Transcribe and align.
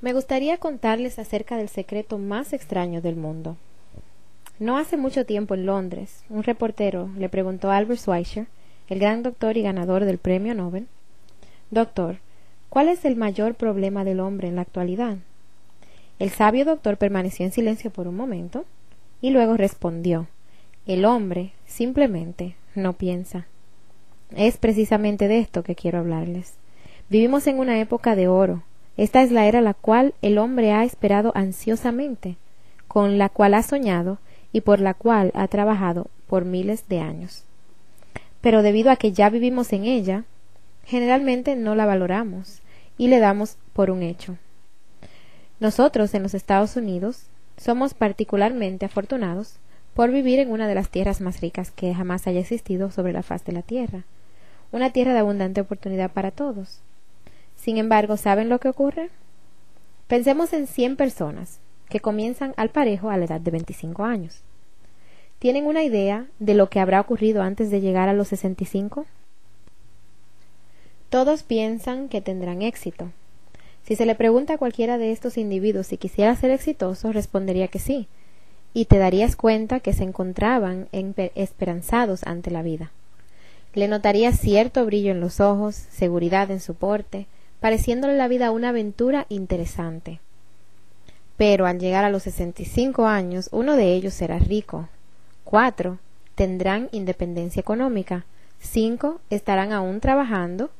Me 0.00 0.12
gustaría 0.14 0.56
contarles 0.58 1.18
acerca 1.18 1.56
del 1.56 1.68
secreto 1.68 2.18
más 2.18 2.52
extraño 2.52 3.02
del 3.02 3.16
mundo. 3.16 3.56
No 4.58 4.78
hace 4.78 4.96
mucho 4.96 5.26
tiempo 5.26 5.54
en 5.54 5.66
Londres, 5.66 6.24
un 6.28 6.42
reportero 6.42 7.10
le 7.18 7.28
preguntó 7.28 7.70
a 7.70 7.76
Albert 7.76 8.00
Schweitzer, 8.00 8.46
el 8.88 8.98
gran 8.98 9.22
doctor 9.22 9.56
y 9.56 9.62
ganador 9.62 10.04
del 10.04 10.18
premio 10.18 10.54
Nobel, 10.54 10.86
Doctor, 11.70 12.16
¿cuál 12.68 12.88
es 12.88 13.04
el 13.04 13.14
mayor 13.14 13.54
problema 13.54 14.02
del 14.02 14.18
hombre 14.18 14.48
en 14.48 14.56
la 14.56 14.62
actualidad? 14.62 15.18
El 16.18 16.30
sabio 16.30 16.64
doctor 16.64 16.96
permaneció 16.96 17.46
en 17.46 17.52
silencio 17.52 17.90
por 17.90 18.08
un 18.08 18.16
momento 18.16 18.64
y 19.20 19.30
luego 19.30 19.56
respondió 19.56 20.26
El 20.86 21.04
hombre 21.04 21.52
simplemente 21.66 22.56
no 22.74 22.94
piensa. 22.94 23.46
Es 24.34 24.56
precisamente 24.56 25.28
de 25.28 25.38
esto 25.38 25.62
que 25.62 25.76
quiero 25.76 25.98
hablarles. 25.98 26.54
Vivimos 27.08 27.46
en 27.46 27.60
una 27.60 27.78
época 27.78 28.16
de 28.16 28.26
oro, 28.26 28.64
esta 29.00 29.22
es 29.22 29.32
la 29.32 29.46
era 29.46 29.62
la 29.62 29.72
cual 29.72 30.12
el 30.20 30.36
hombre 30.36 30.72
ha 30.72 30.84
esperado 30.84 31.32
ansiosamente, 31.34 32.36
con 32.86 33.16
la 33.16 33.30
cual 33.30 33.54
ha 33.54 33.62
soñado 33.62 34.18
y 34.52 34.60
por 34.60 34.78
la 34.78 34.92
cual 34.92 35.32
ha 35.34 35.48
trabajado 35.48 36.08
por 36.26 36.44
miles 36.44 36.86
de 36.86 37.00
años. 37.00 37.44
Pero 38.42 38.60
debido 38.60 38.90
a 38.90 38.96
que 38.96 39.12
ya 39.12 39.30
vivimos 39.30 39.72
en 39.72 39.86
ella, 39.86 40.24
generalmente 40.84 41.56
no 41.56 41.74
la 41.74 41.86
valoramos 41.86 42.60
y 42.98 43.08
le 43.08 43.20
damos 43.20 43.56
por 43.72 43.90
un 43.90 44.02
hecho. 44.02 44.36
Nosotros 45.60 46.12
en 46.12 46.22
los 46.22 46.34
Estados 46.34 46.76
Unidos 46.76 47.22
somos 47.56 47.94
particularmente 47.94 48.84
afortunados 48.84 49.54
por 49.94 50.10
vivir 50.10 50.40
en 50.40 50.50
una 50.50 50.68
de 50.68 50.74
las 50.74 50.90
tierras 50.90 51.22
más 51.22 51.40
ricas 51.40 51.70
que 51.70 51.94
jamás 51.94 52.26
haya 52.26 52.40
existido 52.40 52.90
sobre 52.90 53.14
la 53.14 53.22
faz 53.22 53.46
de 53.46 53.52
la 53.52 53.62
tierra, 53.62 54.04
una 54.72 54.90
tierra 54.90 55.14
de 55.14 55.20
abundante 55.20 55.62
oportunidad 55.62 56.10
para 56.12 56.32
todos, 56.32 56.82
sin 57.60 57.76
embargo, 57.76 58.16
¿saben 58.16 58.48
lo 58.48 58.58
que 58.58 58.68
ocurre? 58.68 59.10
Pensemos 60.06 60.52
en 60.54 60.66
100 60.66 60.96
personas 60.96 61.60
que 61.90 62.00
comienzan 62.00 62.54
al 62.56 62.70
parejo 62.70 63.10
a 63.10 63.18
la 63.18 63.26
edad 63.26 63.40
de 63.40 63.50
25 63.50 64.04
años. 64.04 64.40
¿Tienen 65.38 65.66
una 65.66 65.82
idea 65.82 66.26
de 66.38 66.54
lo 66.54 66.70
que 66.70 66.80
habrá 66.80 67.00
ocurrido 67.00 67.42
antes 67.42 67.70
de 67.70 67.80
llegar 67.80 68.08
a 68.08 68.14
los 68.14 68.28
65? 68.28 69.04
Todos 71.10 71.42
piensan 71.42 72.08
que 72.08 72.20
tendrán 72.20 72.62
éxito. 72.62 73.10
Si 73.82 73.94
se 73.94 74.06
le 74.06 74.14
pregunta 74.14 74.54
a 74.54 74.58
cualquiera 74.58 74.96
de 74.96 75.12
estos 75.12 75.36
individuos 75.36 75.88
si 75.88 75.96
quisiera 75.96 76.34
ser 76.36 76.50
exitoso, 76.52 77.12
respondería 77.12 77.68
que 77.68 77.78
sí, 77.78 78.06
y 78.72 78.86
te 78.86 78.98
darías 78.98 79.36
cuenta 79.36 79.80
que 79.80 79.92
se 79.92 80.04
encontraban 80.04 80.88
esperanzados 81.34 82.22
ante 82.24 82.50
la 82.50 82.62
vida. 82.62 82.90
Le 83.74 83.86
notaría 83.86 84.32
cierto 84.32 84.84
brillo 84.86 85.10
en 85.10 85.20
los 85.20 85.40
ojos, 85.40 85.74
seguridad 85.74 86.50
en 86.50 86.60
su 86.60 86.74
porte, 86.74 87.26
pareciéndole 87.60 88.16
la 88.16 88.28
vida 88.28 88.50
una 88.50 88.70
aventura 88.70 89.26
interesante. 89.28 90.20
Pero 91.36 91.66
al 91.66 91.78
llegar 91.78 92.04
a 92.04 92.10
los 92.10 92.24
sesenta 92.24 92.62
y 92.62 92.64
cinco 92.64 93.06
años, 93.06 93.48
uno 93.52 93.76
de 93.76 93.94
ellos 93.94 94.14
será 94.14 94.38
rico. 94.38 94.88
Cuatro 95.44 95.98
tendrán 96.34 96.88
independencia 96.92 97.60
económica. 97.60 98.24
Cinco 98.60 99.20
estarán 99.30 99.72
aún 99.72 100.00
trabajando. 100.00 100.70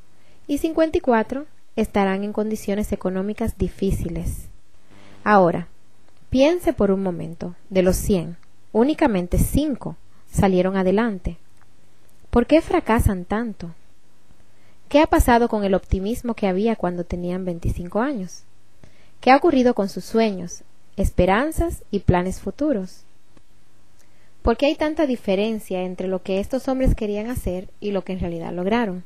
Y 0.46 0.58
cincuenta 0.58 0.98
y 0.98 1.00
cuatro 1.00 1.46
estarán 1.76 2.24
en 2.24 2.32
condiciones 2.32 2.92
económicas 2.92 3.56
difíciles. 3.56 4.48
Ahora, 5.24 5.68
piense 6.28 6.72
por 6.72 6.90
un 6.90 7.02
momento, 7.02 7.54
de 7.70 7.82
los 7.82 7.96
cien, 7.96 8.36
únicamente 8.72 9.38
cinco 9.38 9.96
salieron 10.30 10.76
adelante. 10.76 11.36
¿Por 12.30 12.46
qué 12.46 12.60
fracasan 12.60 13.24
tanto? 13.24 13.70
¿Qué 14.90 14.98
ha 14.98 15.06
pasado 15.06 15.48
con 15.48 15.62
el 15.62 15.74
optimismo 15.74 16.34
que 16.34 16.48
había 16.48 16.74
cuando 16.74 17.04
tenían 17.04 17.44
25 17.44 18.00
años? 18.00 18.42
¿Qué 19.20 19.30
ha 19.30 19.36
ocurrido 19.36 19.72
con 19.72 19.88
sus 19.88 20.04
sueños, 20.04 20.64
esperanzas 20.96 21.84
y 21.92 22.00
planes 22.00 22.40
futuros? 22.40 23.04
¿Por 24.42 24.56
qué 24.56 24.66
hay 24.66 24.74
tanta 24.74 25.06
diferencia 25.06 25.82
entre 25.82 26.08
lo 26.08 26.24
que 26.24 26.40
estos 26.40 26.66
hombres 26.66 26.96
querían 26.96 27.30
hacer 27.30 27.68
y 27.78 27.92
lo 27.92 28.02
que 28.02 28.14
en 28.14 28.18
realidad 28.18 28.52
lograron? 28.52 29.04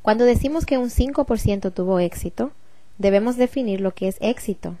Cuando 0.00 0.22
decimos 0.22 0.64
que 0.64 0.78
un 0.78 0.90
5% 0.90 1.74
tuvo 1.74 1.98
éxito, 1.98 2.52
debemos 2.98 3.36
definir 3.36 3.80
lo 3.80 3.92
que 3.92 4.06
es 4.06 4.16
éxito. 4.20 4.76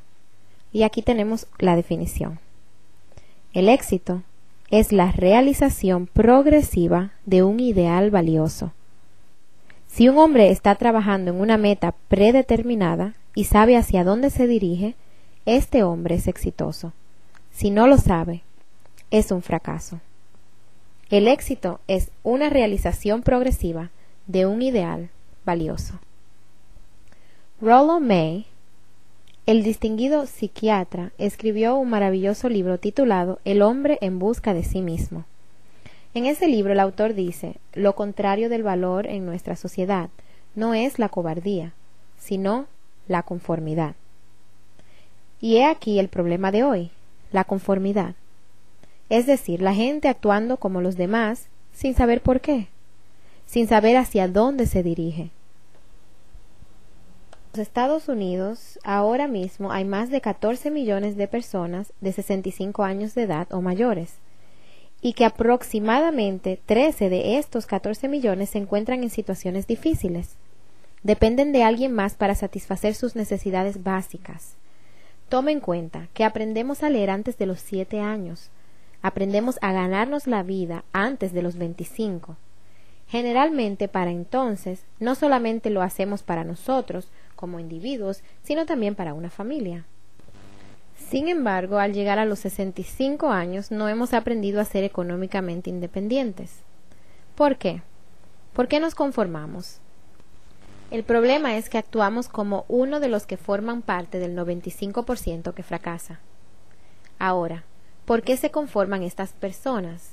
Y 0.72 0.84
aquí 0.84 1.02
tenemos 1.02 1.48
la 1.58 1.74
definición. 1.74 2.38
El 3.52 3.68
éxito 3.68 4.22
es 4.70 4.92
la 4.92 5.10
realización 5.10 6.06
progresiva 6.06 7.14
de 7.26 7.42
un 7.42 7.58
ideal 7.58 8.12
valioso 8.12 8.72
si 9.90 10.08
un 10.08 10.18
hombre 10.18 10.50
está 10.50 10.76
trabajando 10.76 11.32
en 11.32 11.40
una 11.40 11.58
meta 11.58 11.96
predeterminada 12.06 13.14
y 13.34 13.44
sabe 13.44 13.76
hacia 13.76 14.04
dónde 14.04 14.30
se 14.30 14.46
dirige, 14.46 14.94
este 15.46 15.82
hombre 15.82 16.14
es 16.14 16.28
exitoso. 16.28 16.92
Si 17.50 17.70
no 17.70 17.88
lo 17.88 17.98
sabe, 17.98 18.42
es 19.10 19.32
un 19.32 19.42
fracaso. 19.42 20.00
El 21.10 21.26
éxito 21.26 21.80
es 21.88 22.12
una 22.22 22.50
realización 22.50 23.22
progresiva 23.22 23.90
de 24.28 24.46
un 24.46 24.62
ideal 24.62 25.10
valioso. 25.44 25.98
Rollo 27.60 27.98
May, 27.98 28.46
el 29.46 29.64
distinguido 29.64 30.26
psiquiatra, 30.26 31.10
escribió 31.18 31.74
un 31.74 31.90
maravilloso 31.90 32.48
libro 32.48 32.78
titulado 32.78 33.40
El 33.44 33.60
hombre 33.60 33.98
en 34.02 34.20
busca 34.20 34.54
de 34.54 34.62
sí 34.62 34.82
mismo. 34.82 35.24
En 36.12 36.26
ese 36.26 36.48
libro 36.48 36.72
el 36.72 36.80
autor 36.80 37.14
dice, 37.14 37.56
lo 37.72 37.94
contrario 37.94 38.48
del 38.48 38.64
valor 38.64 39.06
en 39.06 39.24
nuestra 39.24 39.54
sociedad 39.54 40.10
no 40.56 40.74
es 40.74 40.98
la 40.98 41.08
cobardía, 41.08 41.72
sino 42.18 42.66
la 43.06 43.22
conformidad. 43.22 43.94
Y 45.40 45.58
he 45.58 45.64
aquí 45.64 46.00
el 46.00 46.08
problema 46.08 46.50
de 46.50 46.64
hoy, 46.64 46.90
la 47.30 47.44
conformidad. 47.44 48.16
Es 49.08 49.26
decir, 49.26 49.62
la 49.62 49.72
gente 49.72 50.08
actuando 50.08 50.56
como 50.56 50.80
los 50.80 50.96
demás 50.96 51.46
sin 51.72 51.94
saber 51.94 52.22
por 52.22 52.40
qué, 52.40 52.66
sin 53.46 53.68
saber 53.68 53.96
hacia 53.96 54.26
dónde 54.26 54.66
se 54.66 54.82
dirige. 54.82 55.30
En 57.32 57.58
los 57.58 57.60
Estados 57.60 58.08
Unidos 58.08 58.80
ahora 58.82 59.28
mismo 59.28 59.70
hay 59.70 59.84
más 59.84 60.10
de 60.10 60.20
14 60.20 60.72
millones 60.72 61.16
de 61.16 61.28
personas 61.28 61.92
de 62.00 62.12
65 62.12 62.82
años 62.82 63.14
de 63.14 63.22
edad 63.22 63.46
o 63.52 63.60
mayores 63.60 64.18
y 65.02 65.14
que 65.14 65.24
aproximadamente 65.24 66.60
13 66.66 67.08
de 67.08 67.38
estos 67.38 67.66
14 67.66 68.08
millones 68.08 68.50
se 68.50 68.58
encuentran 68.58 69.02
en 69.02 69.10
situaciones 69.10 69.66
difíciles. 69.66 70.36
Dependen 71.02 71.52
de 71.52 71.62
alguien 71.62 71.92
más 71.92 72.14
para 72.14 72.34
satisfacer 72.34 72.94
sus 72.94 73.16
necesidades 73.16 73.82
básicas. 73.82 74.56
Tome 75.30 75.52
en 75.52 75.60
cuenta 75.60 76.08
que 76.12 76.24
aprendemos 76.24 76.82
a 76.82 76.90
leer 76.90 77.08
antes 77.08 77.38
de 77.38 77.46
los 77.46 77.60
7 77.60 78.00
años. 78.00 78.50
Aprendemos 79.00 79.58
a 79.62 79.72
ganarnos 79.72 80.26
la 80.26 80.42
vida 80.42 80.84
antes 80.92 81.32
de 81.32 81.42
los 81.42 81.56
25. 81.56 82.36
Generalmente 83.08 83.88
para 83.88 84.10
entonces 84.10 84.84
no 84.98 85.14
solamente 85.14 85.70
lo 85.70 85.82
hacemos 85.82 86.22
para 86.22 86.44
nosotros 86.44 87.08
como 87.34 87.58
individuos, 87.58 88.22
sino 88.42 88.66
también 88.66 88.94
para 88.94 89.14
una 89.14 89.30
familia. 89.30 89.86
Sin 91.08 91.28
embargo, 91.28 91.78
al 91.78 91.92
llegar 91.92 92.18
a 92.18 92.24
los 92.24 92.38
65 92.40 93.30
años 93.30 93.70
no 93.70 93.88
hemos 93.88 94.14
aprendido 94.14 94.60
a 94.60 94.64
ser 94.64 94.84
económicamente 94.84 95.70
independientes. 95.70 96.52
¿Por 97.34 97.56
qué? 97.56 97.82
¿Por 98.52 98.68
qué 98.68 98.78
nos 98.78 98.94
conformamos? 98.94 99.80
El 100.90 101.02
problema 101.04 101.56
es 101.56 101.68
que 101.68 101.78
actuamos 101.78 102.28
como 102.28 102.64
uno 102.68 103.00
de 103.00 103.08
los 103.08 103.26
que 103.26 103.36
forman 103.36 103.82
parte 103.82 104.18
del 104.18 104.36
95% 104.36 105.54
que 105.54 105.62
fracasa. 105.62 106.20
Ahora, 107.18 107.64
¿por 108.04 108.22
qué 108.22 108.36
se 108.36 108.50
conforman 108.50 109.02
estas 109.02 109.32
personas? 109.32 110.12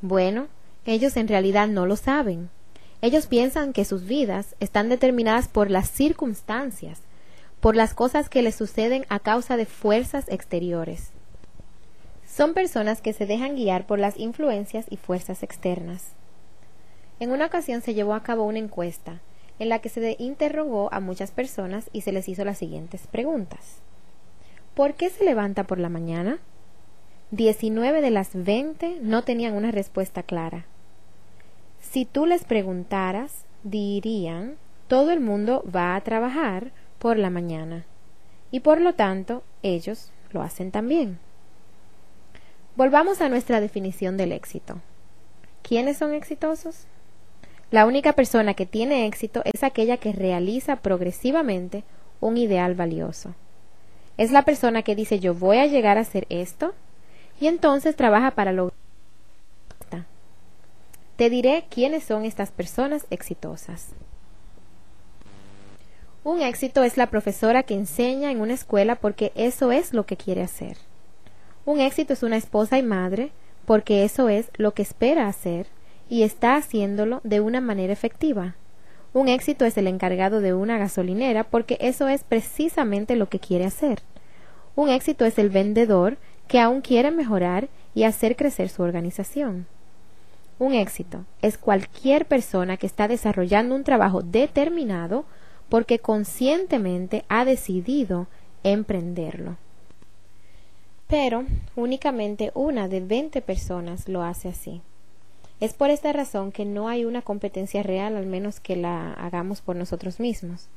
Bueno, 0.00 0.48
ellos 0.84 1.16
en 1.16 1.28
realidad 1.28 1.68
no 1.68 1.86
lo 1.86 1.96
saben. 1.96 2.50
Ellos 3.02 3.26
piensan 3.26 3.72
que 3.72 3.84
sus 3.84 4.04
vidas 4.04 4.56
están 4.60 4.88
determinadas 4.88 5.48
por 5.48 5.70
las 5.70 5.90
circunstancias, 5.90 7.00
por 7.60 7.76
las 7.76 7.94
cosas 7.94 8.28
que 8.28 8.42
les 8.42 8.54
suceden 8.54 9.04
a 9.08 9.20
causa 9.20 9.56
de 9.56 9.66
fuerzas 9.66 10.26
exteriores. 10.28 11.10
Son 12.26 12.54
personas 12.54 13.02
que 13.02 13.12
se 13.12 13.26
dejan 13.26 13.56
guiar 13.56 13.86
por 13.86 13.98
las 13.98 14.18
influencias 14.18 14.86
y 14.88 14.96
fuerzas 14.96 15.42
externas. 15.42 16.12
En 17.18 17.32
una 17.32 17.46
ocasión 17.46 17.82
se 17.82 17.92
llevó 17.92 18.14
a 18.14 18.22
cabo 18.22 18.44
una 18.44 18.58
encuesta 18.58 19.20
en 19.58 19.68
la 19.68 19.80
que 19.80 19.90
se 19.90 20.16
interrogó 20.18 20.88
a 20.92 21.00
muchas 21.00 21.32
personas 21.32 21.90
y 21.92 22.00
se 22.00 22.12
les 22.12 22.28
hizo 22.28 22.44
las 22.44 22.56
siguientes 22.56 23.06
preguntas. 23.06 23.82
¿Por 24.74 24.94
qué 24.94 25.10
se 25.10 25.24
levanta 25.24 25.64
por 25.64 25.78
la 25.78 25.90
mañana? 25.90 26.38
19 27.32 28.00
de 28.00 28.10
las 28.10 28.30
20 28.32 29.00
no 29.02 29.22
tenían 29.22 29.54
una 29.54 29.70
respuesta 29.70 30.22
clara. 30.22 30.64
Si 31.80 32.06
tú 32.06 32.24
les 32.24 32.44
preguntaras, 32.44 33.44
dirían, 33.62 34.56
todo 34.88 35.10
el 35.10 35.20
mundo 35.20 35.62
va 35.74 35.94
a 35.94 36.00
trabajar 36.00 36.72
por 37.00 37.16
la 37.18 37.30
mañana 37.30 37.84
y 38.52 38.60
por 38.60 38.80
lo 38.80 38.94
tanto 38.94 39.42
ellos 39.64 40.12
lo 40.30 40.42
hacen 40.42 40.70
también. 40.70 41.18
Volvamos 42.76 43.20
a 43.20 43.28
nuestra 43.28 43.60
definición 43.60 44.16
del 44.16 44.30
éxito. 44.30 44.78
¿Quiénes 45.62 45.98
son 45.98 46.14
exitosos? 46.14 46.86
La 47.72 47.86
única 47.86 48.12
persona 48.12 48.54
que 48.54 48.66
tiene 48.66 49.06
éxito 49.06 49.42
es 49.44 49.64
aquella 49.64 49.96
que 49.96 50.12
realiza 50.12 50.76
progresivamente 50.76 51.82
un 52.20 52.36
ideal 52.36 52.74
valioso. 52.74 53.34
Es 54.16 54.30
la 54.30 54.44
persona 54.44 54.82
que 54.82 54.94
dice 54.94 55.18
yo 55.18 55.34
voy 55.34 55.58
a 55.58 55.66
llegar 55.66 55.98
a 55.98 56.02
hacer 56.02 56.26
esto 56.28 56.74
y 57.40 57.46
entonces 57.46 57.96
trabaja 57.96 58.32
para 58.32 58.52
lograr. 58.52 58.78
Te 61.16 61.28
diré 61.28 61.66
quiénes 61.68 62.04
son 62.04 62.24
estas 62.24 62.50
personas 62.50 63.06
exitosas. 63.10 63.88
Un 66.22 66.42
éxito 66.42 66.82
es 66.82 66.98
la 66.98 67.06
profesora 67.06 67.62
que 67.62 67.72
enseña 67.72 68.30
en 68.30 68.42
una 68.42 68.52
escuela 68.52 68.96
porque 68.96 69.32
eso 69.34 69.72
es 69.72 69.94
lo 69.94 70.04
que 70.04 70.18
quiere 70.18 70.42
hacer. 70.42 70.76
Un 71.64 71.80
éxito 71.80 72.12
es 72.12 72.22
una 72.22 72.36
esposa 72.36 72.76
y 72.76 72.82
madre 72.82 73.32
porque 73.64 74.04
eso 74.04 74.28
es 74.28 74.50
lo 74.56 74.74
que 74.74 74.82
espera 74.82 75.28
hacer 75.28 75.66
y 76.10 76.22
está 76.22 76.56
haciéndolo 76.56 77.22
de 77.24 77.40
una 77.40 77.62
manera 77.62 77.94
efectiva. 77.94 78.54
Un 79.14 79.28
éxito 79.28 79.64
es 79.64 79.78
el 79.78 79.86
encargado 79.86 80.40
de 80.40 80.52
una 80.52 80.76
gasolinera 80.76 81.44
porque 81.44 81.78
eso 81.80 82.06
es 82.06 82.22
precisamente 82.22 83.16
lo 83.16 83.30
que 83.30 83.40
quiere 83.40 83.64
hacer. 83.64 84.02
Un 84.76 84.90
éxito 84.90 85.24
es 85.24 85.38
el 85.38 85.48
vendedor 85.48 86.18
que 86.48 86.60
aún 86.60 86.82
quiere 86.82 87.10
mejorar 87.10 87.68
y 87.94 88.04
hacer 88.04 88.36
crecer 88.36 88.68
su 88.68 88.82
organización. 88.82 89.66
Un 90.58 90.74
éxito 90.74 91.24
es 91.40 91.56
cualquier 91.56 92.26
persona 92.26 92.76
que 92.76 92.86
está 92.86 93.08
desarrollando 93.08 93.74
un 93.74 93.84
trabajo 93.84 94.20
determinado 94.20 95.24
porque 95.70 96.00
conscientemente 96.00 97.24
ha 97.28 97.46
decidido 97.46 98.26
emprenderlo. 98.62 99.56
Pero 101.06 101.44
únicamente 101.76 102.50
una 102.54 102.88
de 102.88 103.00
20 103.00 103.40
personas 103.40 104.08
lo 104.08 104.22
hace 104.22 104.48
así. 104.48 104.82
Es 105.60 105.74
por 105.74 105.90
esta 105.90 106.12
razón 106.12 106.52
que 106.52 106.64
no 106.64 106.88
hay 106.88 107.04
una 107.04 107.22
competencia 107.22 107.82
real 107.82 108.16
al 108.16 108.26
menos 108.26 108.60
que 108.60 108.76
la 108.76 109.12
hagamos 109.14 109.60
por 109.60 109.76
nosotros 109.76 110.20
mismos. 110.20 110.68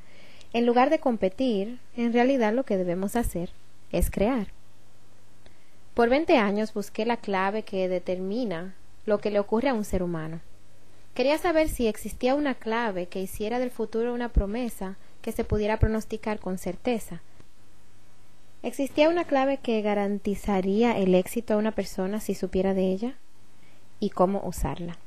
En 0.53 0.65
lugar 0.65 0.89
de 0.89 0.99
competir, 0.99 1.79
en 1.97 2.13
realidad 2.13 2.53
lo 2.53 2.63
que 2.63 2.77
debemos 2.77 3.15
hacer 3.15 3.49
es 3.91 4.11
crear. 4.11 4.47
Por 5.93 6.09
20 6.09 6.37
años 6.37 6.73
busqué 6.73 7.05
la 7.05 7.17
clave 7.17 7.63
que 7.63 7.87
determina 7.87 8.75
lo 9.05 9.19
que 9.19 9.31
le 9.31 9.39
ocurre 9.39 9.69
a 9.69 9.73
un 9.73 9.85
ser 9.85 10.03
humano. 10.03 10.41
Quería 11.13 11.37
saber 11.37 11.69
si 11.69 11.87
existía 11.87 12.35
una 12.35 12.55
clave 12.55 13.07
que 13.07 13.21
hiciera 13.21 13.59
del 13.59 13.71
futuro 13.71 14.13
una 14.13 14.29
promesa 14.29 14.97
que 15.21 15.31
se 15.31 15.43
pudiera 15.43 15.77
pronosticar 15.77 16.39
con 16.39 16.57
certeza. 16.57 17.21
¿Existía 18.63 19.09
una 19.09 19.25
clave 19.25 19.57
que 19.57 19.81
garantizaría 19.81 20.97
el 20.97 21.15
éxito 21.15 21.53
a 21.53 21.57
una 21.57 21.71
persona 21.71 22.19
si 22.19 22.33
supiera 22.33 22.73
de 22.73 22.91
ella? 22.91 23.15
y 24.03 24.09
cómo 24.09 24.41
usarla. 24.43 24.97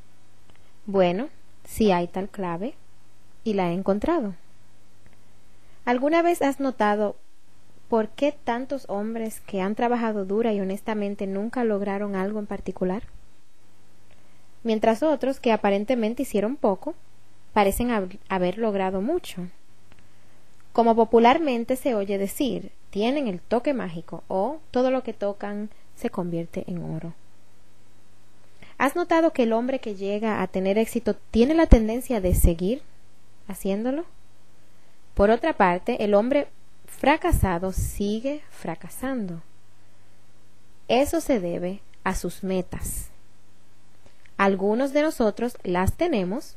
Bueno, 0.87 1.29
si 1.65 1.93
hay 1.93 2.09
tal 2.09 2.31
clave 2.31 2.73
y 3.45 3.53
la 3.53 3.71
he 3.71 3.75
encontrado. 3.75 4.35
¿Alguna 5.85 6.23
vez 6.23 6.41
has 6.41 6.61
notado 6.61 7.17
por 7.91 8.09
qué 8.09 8.33
tantos 8.33 8.87
hombres 8.89 9.41
que 9.41 9.61
han 9.61 9.75
trabajado 9.75 10.25
dura 10.25 10.55
y 10.55 10.61
honestamente 10.61 11.27
nunca 11.27 11.63
lograron 11.63 12.17
algo 12.17 12.39
en 12.39 12.47
particular? 12.47 13.03
Mientras 14.67 15.05
otros 15.05 15.39
que 15.39 15.53
aparentemente 15.53 16.25
hicieron 16.25 16.57
poco, 16.57 16.97
parecen 17.53 17.93
haber 18.29 18.59
logrado 18.59 19.01
mucho. 19.01 19.47
Como 20.73 20.97
popularmente 20.97 21.77
se 21.77 21.95
oye 21.95 22.19
decir, 22.19 22.73
tienen 22.91 23.29
el 23.29 23.39
toque 23.39 23.75
mágico 23.75 24.25
o 24.27 24.59
todo 24.73 24.91
lo 24.91 25.05
que 25.05 25.13
tocan 25.13 25.71
se 25.95 26.11
convierte 26.11 26.65
en 26.67 26.83
oro. 26.83 27.15
¿Has 28.77 28.97
notado 28.97 29.33
que 29.33 29.45
el 29.45 29.53
hombre 29.53 29.79
que 29.79 29.95
llega 29.95 30.43
a 30.43 30.49
tener 30.49 30.79
éxito 30.79 31.15
tiene 31.15 31.55
la 31.55 31.67
tendencia 31.67 32.21
de 32.21 32.35
seguir 32.35 32.83
haciéndolo? 33.47 34.05
Por 35.15 35.31
otra 35.31 35.53
parte, 35.53 36.03
el 36.03 36.13
hombre 36.13 36.49
fracasado 36.87 37.71
sigue 37.71 38.43
fracasando. 38.51 39.43
Eso 40.89 41.21
se 41.21 41.39
debe 41.39 41.83
a 42.03 42.17
sus 42.17 42.43
metas. 42.43 43.13
Algunos 44.37 44.93
de 44.93 45.03
nosotros 45.03 45.57
las 45.63 45.95
tenemos 45.95 46.57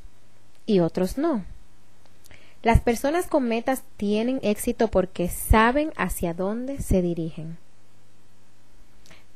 y 0.65 0.79
otros 0.79 1.17
no. 1.17 1.43
Las 2.61 2.81
personas 2.81 3.27
con 3.27 3.47
metas 3.47 3.83
tienen 3.95 4.39
éxito 4.43 4.89
porque 4.89 5.29
saben 5.29 5.93
hacia 5.95 6.33
dónde 6.33 6.81
se 6.81 7.01
dirigen. 7.01 7.57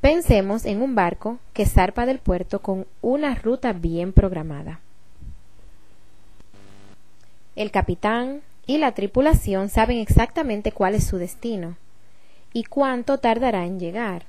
Pensemos 0.01 0.66
en 0.66 0.81
un 0.81 0.95
barco 0.95 1.40
que 1.54 1.66
zarpa 1.66 2.06
del 2.06 2.19
puerto 2.19 2.60
con 2.60 2.86
una 3.01 3.36
ruta 3.36 3.72
bien 3.72 4.12
programada. 4.12 4.81
El 7.56 7.72
capitán 7.72 8.42
y 8.66 8.80
la 8.80 8.94
tripulación 8.94 9.69
saben 9.69 10.00
exactamente 10.00 10.74
cuál 10.74 10.96
es 10.96 11.06
su 11.06 11.18
destino 11.18 11.78
y 12.51 12.66
cuánto 12.66 13.19
tardará 13.19 13.66
en 13.66 13.80
llegar. 13.80 14.25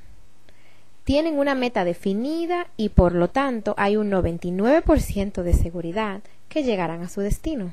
Tienen 1.05 1.39
una 1.39 1.55
meta 1.55 1.85
definida 1.85 2.67
y 2.77 2.89
por 2.89 3.15
lo 3.15 3.29
tanto 3.29 3.75
hay 3.77 3.97
un 3.97 4.11
99% 4.11 5.43
de 5.43 5.53
seguridad 5.53 6.23
que 6.49 6.63
llegarán 6.63 7.03
a 7.03 7.09
su 7.09 7.21
destino. 7.21 7.73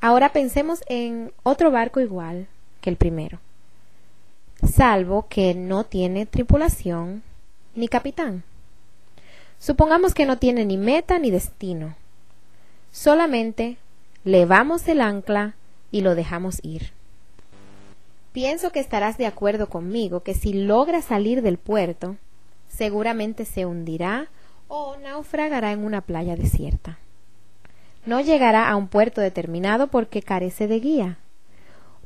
Ahora 0.00 0.32
pensemos 0.32 0.82
en 0.88 1.32
otro 1.42 1.70
barco 1.70 2.00
igual 2.00 2.48
que 2.80 2.90
el 2.90 2.96
primero 2.96 3.40
salvo 4.68 5.26
que 5.28 5.54
no 5.54 5.84
tiene 5.84 6.26
tripulación 6.26 7.22
ni 7.74 7.88
capitán. 7.88 8.44
Supongamos 9.58 10.14
que 10.14 10.26
no 10.26 10.38
tiene 10.38 10.64
ni 10.64 10.76
meta 10.76 11.18
ni 11.18 11.30
destino. 11.30 11.94
Solamente 12.90 13.76
levamos 14.24 14.86
el 14.88 15.00
ancla 15.00 15.54
y 15.90 16.00
lo 16.00 16.14
dejamos 16.14 16.58
ir. 16.62 16.92
Pienso 18.32 18.72
que 18.72 18.80
estarás 18.80 19.18
de 19.18 19.26
acuerdo 19.26 19.68
conmigo 19.68 20.22
que 20.22 20.32
si 20.32 20.54
logra 20.54 21.02
salir 21.02 21.42
del 21.42 21.58
puerto, 21.58 22.16
seguramente 22.66 23.44
se 23.44 23.66
hundirá 23.66 24.28
o 24.68 24.96
naufragará 24.96 25.72
en 25.72 25.84
una 25.84 26.00
playa 26.00 26.34
desierta. 26.34 26.98
No 28.06 28.20
llegará 28.20 28.70
a 28.70 28.76
un 28.76 28.88
puerto 28.88 29.20
determinado 29.20 29.88
porque 29.88 30.22
carece 30.22 30.66
de 30.66 30.80
guía. 30.80 31.18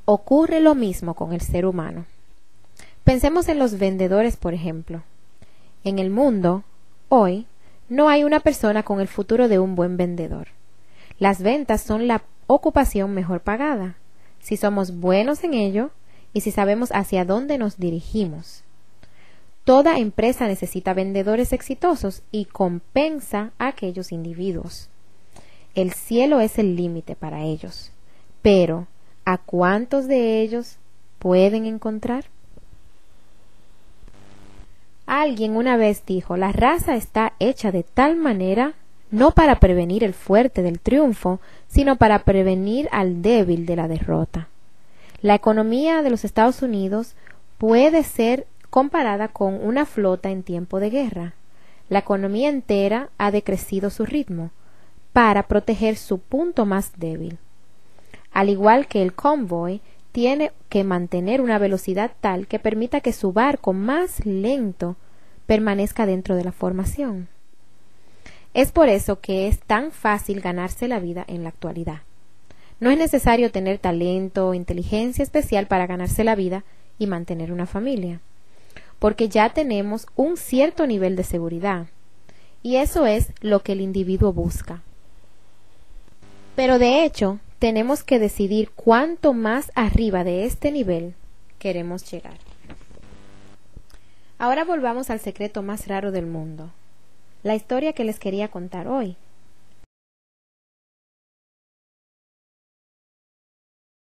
Ocurre 0.04 0.60
lo 0.60 0.74
mismo 0.74 1.14
con 1.14 1.32
el 1.32 1.40
ser 1.40 1.64
humano. 1.64 2.06
Pensemos 3.04 3.48
en 3.48 3.60
los 3.60 3.78
vendedores, 3.78 4.36
por 4.36 4.52
ejemplo. 4.52 5.04
En 5.84 6.00
el 6.00 6.10
mundo, 6.10 6.64
hoy, 7.08 7.46
no 7.88 8.08
hay 8.08 8.24
una 8.24 8.40
persona 8.40 8.82
con 8.82 9.00
el 9.00 9.06
futuro 9.06 9.46
de 9.46 9.60
un 9.60 9.76
buen 9.76 9.96
vendedor. 9.96 10.48
Las 11.20 11.40
ventas 11.40 11.82
son 11.82 12.08
la 12.08 12.22
ocupación 12.48 13.14
mejor 13.14 13.40
pagada, 13.40 13.94
si 14.40 14.56
somos 14.56 14.98
buenos 14.98 15.44
en 15.44 15.54
ello 15.54 15.90
y 16.36 16.42
si 16.42 16.50
sabemos 16.50 16.90
hacia 16.92 17.24
dónde 17.24 17.56
nos 17.56 17.78
dirigimos. 17.78 18.62
Toda 19.64 19.96
empresa 19.96 20.46
necesita 20.46 20.92
vendedores 20.92 21.54
exitosos 21.54 22.22
y 22.30 22.44
compensa 22.44 23.52
a 23.56 23.68
aquellos 23.68 24.12
individuos. 24.12 24.90
El 25.74 25.94
cielo 25.94 26.40
es 26.40 26.58
el 26.58 26.76
límite 26.76 27.16
para 27.16 27.42
ellos, 27.42 27.90
pero 28.42 28.86
¿a 29.24 29.38
cuántos 29.38 30.08
de 30.08 30.42
ellos 30.42 30.76
pueden 31.18 31.64
encontrar? 31.64 32.26
Alguien 35.06 35.56
una 35.56 35.78
vez 35.78 36.04
dijo, 36.04 36.36
la 36.36 36.52
raza 36.52 36.96
está 36.96 37.32
hecha 37.38 37.72
de 37.72 37.82
tal 37.82 38.16
manera 38.16 38.74
no 39.10 39.30
para 39.30 39.58
prevenir 39.58 40.04
el 40.04 40.12
fuerte 40.12 40.60
del 40.60 40.80
triunfo, 40.80 41.40
sino 41.66 41.96
para 41.96 42.24
prevenir 42.24 42.90
al 42.92 43.22
débil 43.22 43.64
de 43.64 43.76
la 43.76 43.88
derrota. 43.88 44.50
La 45.26 45.34
economía 45.34 46.02
de 46.02 46.10
los 46.10 46.24
Estados 46.24 46.62
Unidos 46.62 47.16
puede 47.58 48.04
ser 48.04 48.46
comparada 48.70 49.26
con 49.26 49.54
una 49.54 49.84
flota 49.84 50.30
en 50.30 50.44
tiempo 50.44 50.78
de 50.78 50.88
guerra. 50.88 51.34
La 51.88 51.98
economía 51.98 52.48
entera 52.48 53.10
ha 53.18 53.32
decrecido 53.32 53.90
su 53.90 54.06
ritmo 54.06 54.52
para 55.12 55.48
proteger 55.48 55.96
su 55.96 56.20
punto 56.20 56.64
más 56.64 56.92
débil. 56.96 57.38
Al 58.30 58.50
igual 58.50 58.86
que 58.86 59.02
el 59.02 59.14
convoy, 59.14 59.80
tiene 60.12 60.52
que 60.68 60.84
mantener 60.84 61.40
una 61.40 61.58
velocidad 61.58 62.12
tal 62.20 62.46
que 62.46 62.60
permita 62.60 63.00
que 63.00 63.12
su 63.12 63.32
barco 63.32 63.72
más 63.72 64.24
lento 64.24 64.94
permanezca 65.46 66.06
dentro 66.06 66.36
de 66.36 66.44
la 66.44 66.52
formación. 66.52 67.26
Es 68.54 68.70
por 68.70 68.88
eso 68.88 69.18
que 69.18 69.48
es 69.48 69.58
tan 69.58 69.90
fácil 69.90 70.40
ganarse 70.40 70.86
la 70.86 71.00
vida 71.00 71.24
en 71.26 71.42
la 71.42 71.48
actualidad. 71.48 72.05
No 72.78 72.90
es 72.90 72.98
necesario 72.98 73.50
tener 73.50 73.78
talento 73.78 74.48
o 74.48 74.54
inteligencia 74.54 75.22
especial 75.22 75.66
para 75.66 75.86
ganarse 75.86 76.24
la 76.24 76.34
vida 76.34 76.64
y 76.98 77.06
mantener 77.06 77.52
una 77.52 77.66
familia, 77.66 78.20
porque 78.98 79.28
ya 79.28 79.50
tenemos 79.50 80.06
un 80.14 80.36
cierto 80.36 80.86
nivel 80.86 81.16
de 81.16 81.24
seguridad, 81.24 81.86
y 82.62 82.76
eso 82.76 83.06
es 83.06 83.32
lo 83.40 83.60
que 83.62 83.72
el 83.72 83.80
individuo 83.80 84.32
busca. 84.32 84.82
Pero 86.54 86.78
de 86.78 87.04
hecho, 87.04 87.38
tenemos 87.58 88.02
que 88.02 88.18
decidir 88.18 88.70
cuánto 88.74 89.32
más 89.32 89.72
arriba 89.74 90.24
de 90.24 90.44
este 90.44 90.70
nivel 90.70 91.14
queremos 91.58 92.10
llegar. 92.10 92.38
Ahora 94.38 94.64
volvamos 94.64 95.08
al 95.08 95.20
secreto 95.20 95.62
más 95.62 95.88
raro 95.88 96.12
del 96.12 96.26
mundo, 96.26 96.70
la 97.42 97.54
historia 97.54 97.94
que 97.94 98.04
les 98.04 98.18
quería 98.18 98.48
contar 98.48 98.86
hoy. 98.86 99.16